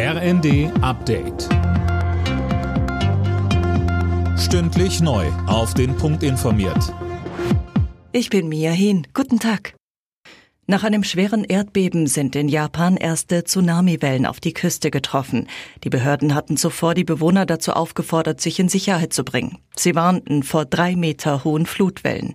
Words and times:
RND 0.00 0.70
Update. 0.80 1.48
Stündlich 4.38 5.00
neu. 5.00 5.26
Auf 5.48 5.74
den 5.74 5.96
Punkt 5.96 6.22
informiert. 6.22 6.94
Ich 8.12 8.30
bin 8.30 8.48
Mia 8.48 8.70
Hin. 8.70 9.08
Guten 9.12 9.40
Tag. 9.40 9.74
Nach 10.68 10.84
einem 10.84 11.02
schweren 11.02 11.42
Erdbeben 11.42 12.06
sind 12.06 12.36
in 12.36 12.48
Japan 12.48 12.96
erste 12.96 13.42
Tsunamiwellen 13.42 14.24
auf 14.24 14.38
die 14.38 14.52
Küste 14.52 14.92
getroffen. 14.92 15.48
Die 15.82 15.90
Behörden 15.90 16.32
hatten 16.32 16.56
zuvor 16.56 16.94
die 16.94 17.02
Bewohner 17.02 17.44
dazu 17.44 17.72
aufgefordert, 17.72 18.40
sich 18.40 18.60
in 18.60 18.68
Sicherheit 18.68 19.12
zu 19.12 19.24
bringen. 19.24 19.58
Sie 19.74 19.96
warnten 19.96 20.44
vor 20.44 20.64
drei 20.64 20.94
Meter 20.94 21.42
hohen 21.42 21.66
Flutwellen. 21.66 22.34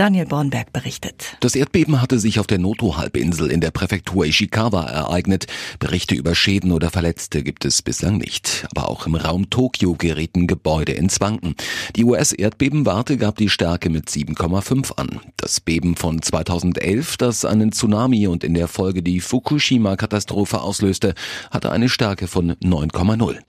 Daniel 0.00 0.24
Bornberg 0.24 0.72
berichtet. 0.72 1.36
Das 1.40 1.54
Erdbeben 1.54 2.00
hatte 2.00 2.18
sich 2.18 2.40
auf 2.40 2.46
der 2.46 2.58
Noto-Halbinsel 2.58 3.50
in 3.50 3.60
der 3.60 3.70
Präfektur 3.70 4.24
Ishikawa 4.24 4.84
ereignet. 4.86 5.46
Berichte 5.78 6.14
über 6.14 6.34
Schäden 6.34 6.72
oder 6.72 6.88
Verletzte 6.88 7.42
gibt 7.42 7.66
es 7.66 7.82
bislang 7.82 8.16
nicht. 8.16 8.66
Aber 8.70 8.88
auch 8.88 9.06
im 9.06 9.14
Raum 9.14 9.50
Tokio 9.50 9.92
gerieten 9.92 10.46
Gebäude 10.46 10.92
ins 10.92 11.20
Wanken. 11.20 11.54
Die 11.96 12.04
US-Erdbebenwarte 12.04 13.18
gab 13.18 13.36
die 13.36 13.50
Stärke 13.50 13.90
mit 13.90 14.08
7,5 14.08 14.94
an. 14.96 15.20
Das 15.36 15.60
Beben 15.60 15.96
von 15.96 16.22
2011, 16.22 17.18
das 17.18 17.44
einen 17.44 17.70
Tsunami 17.70 18.26
und 18.26 18.42
in 18.42 18.54
der 18.54 18.68
Folge 18.68 19.02
die 19.02 19.20
Fukushima-Katastrophe 19.20 20.62
auslöste, 20.62 21.12
hatte 21.50 21.72
eine 21.72 21.90
Stärke 21.90 22.26
von 22.26 22.52
9,0. 22.52 23.40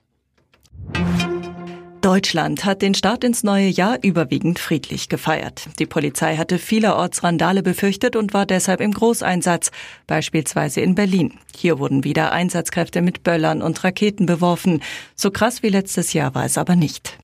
Deutschland 2.02 2.64
hat 2.64 2.82
den 2.82 2.94
Start 2.94 3.22
ins 3.22 3.44
neue 3.44 3.68
Jahr 3.68 3.96
überwiegend 4.02 4.58
friedlich 4.58 5.08
gefeiert. 5.08 5.68
Die 5.78 5.86
Polizei 5.86 6.36
hatte 6.36 6.58
vielerorts 6.58 7.22
Randale 7.22 7.62
befürchtet 7.62 8.16
und 8.16 8.34
war 8.34 8.44
deshalb 8.44 8.80
im 8.80 8.92
Großeinsatz, 8.92 9.70
beispielsweise 10.08 10.80
in 10.80 10.96
Berlin. 10.96 11.34
Hier 11.56 11.78
wurden 11.78 12.02
wieder 12.02 12.32
Einsatzkräfte 12.32 13.02
mit 13.02 13.22
Böllern 13.22 13.62
und 13.62 13.84
Raketen 13.84 14.26
beworfen. 14.26 14.82
So 15.14 15.30
krass 15.30 15.62
wie 15.62 15.68
letztes 15.68 16.12
Jahr 16.12 16.34
war 16.34 16.44
es 16.44 16.58
aber 16.58 16.74
nicht. 16.74 17.18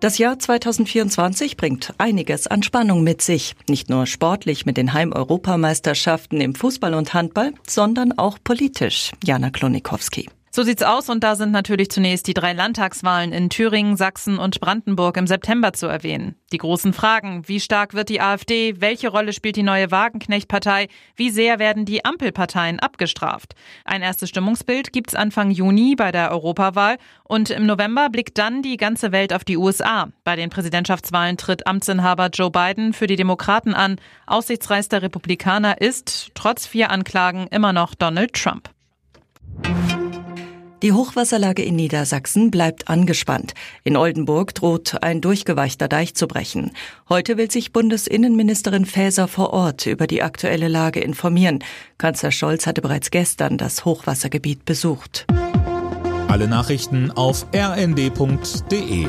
Das 0.00 0.18
Jahr 0.18 0.38
2024 0.38 1.56
bringt 1.56 1.94
einiges 1.98 2.48
an 2.48 2.64
Spannung 2.64 3.04
mit 3.04 3.22
sich. 3.22 3.54
Nicht 3.68 3.88
nur 3.88 4.06
sportlich 4.06 4.66
mit 4.66 4.76
den 4.76 4.92
Heimeuropameisterschaften 4.92 6.40
im 6.40 6.56
Fußball 6.56 6.94
und 6.94 7.14
Handball, 7.14 7.52
sondern 7.66 8.18
auch 8.18 8.38
politisch. 8.42 9.12
Jana 9.24 9.50
Klonikowski. 9.50 10.28
So 10.58 10.64
sieht's 10.64 10.82
aus 10.82 11.08
und 11.08 11.22
da 11.22 11.36
sind 11.36 11.52
natürlich 11.52 11.88
zunächst 11.88 12.26
die 12.26 12.34
drei 12.34 12.52
Landtagswahlen 12.52 13.32
in 13.32 13.48
Thüringen, 13.48 13.96
Sachsen 13.96 14.40
und 14.40 14.58
Brandenburg 14.58 15.16
im 15.16 15.28
September 15.28 15.72
zu 15.72 15.86
erwähnen. 15.86 16.34
Die 16.50 16.58
großen 16.58 16.92
Fragen, 16.92 17.46
wie 17.46 17.60
stark 17.60 17.94
wird 17.94 18.08
die 18.08 18.20
AfD, 18.20 18.80
welche 18.80 19.08
Rolle 19.08 19.32
spielt 19.32 19.54
die 19.54 19.62
neue 19.62 19.92
Wagenknecht-Partei, 19.92 20.88
wie 21.14 21.30
sehr 21.30 21.60
werden 21.60 21.84
die 21.84 22.04
Ampelparteien 22.04 22.80
abgestraft. 22.80 23.54
Ein 23.84 24.02
erstes 24.02 24.30
Stimmungsbild 24.30 24.92
gibt's 24.92 25.14
Anfang 25.14 25.52
Juni 25.52 25.94
bei 25.94 26.10
der 26.10 26.32
Europawahl 26.32 26.96
und 27.22 27.50
im 27.50 27.64
November 27.64 28.10
blickt 28.10 28.36
dann 28.36 28.60
die 28.60 28.78
ganze 28.78 29.12
Welt 29.12 29.32
auf 29.32 29.44
die 29.44 29.58
USA. 29.58 30.08
Bei 30.24 30.34
den 30.34 30.50
Präsidentschaftswahlen 30.50 31.36
tritt 31.36 31.68
Amtsinhaber 31.68 32.30
Joe 32.32 32.50
Biden 32.50 32.94
für 32.94 33.06
die 33.06 33.14
Demokraten 33.14 33.74
an. 33.74 34.00
Aussichtsreichster 34.26 35.02
Republikaner 35.02 35.80
ist, 35.80 36.32
trotz 36.34 36.66
vier 36.66 36.90
Anklagen, 36.90 37.46
immer 37.46 37.72
noch 37.72 37.94
Donald 37.94 38.32
Trump. 38.32 38.70
Die 40.82 40.92
Hochwasserlage 40.92 41.64
in 41.64 41.74
Niedersachsen 41.74 42.52
bleibt 42.52 42.88
angespannt. 42.88 43.54
In 43.82 43.96
Oldenburg 43.96 44.54
droht 44.54 45.02
ein 45.02 45.20
durchgeweichter 45.20 45.88
Deich 45.88 46.14
zu 46.14 46.28
brechen. 46.28 46.70
Heute 47.08 47.36
will 47.36 47.50
sich 47.50 47.72
Bundesinnenministerin 47.72 48.86
Faeser 48.86 49.26
vor 49.26 49.52
Ort 49.52 49.86
über 49.86 50.06
die 50.06 50.22
aktuelle 50.22 50.68
Lage 50.68 51.00
informieren. 51.00 51.64
Kanzler 51.98 52.30
Scholz 52.30 52.66
hatte 52.66 52.80
bereits 52.80 53.10
gestern 53.10 53.58
das 53.58 53.84
Hochwassergebiet 53.84 54.64
besucht. 54.64 55.26
Alle 56.28 56.46
Nachrichten 56.46 57.10
auf 57.10 57.46
rnd.de 57.52 59.08